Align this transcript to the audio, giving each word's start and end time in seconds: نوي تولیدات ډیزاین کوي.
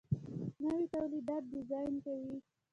نوي 0.63 0.83
تولیدات 0.93 1.43
ډیزاین 1.53 1.93
کوي. 2.05 2.35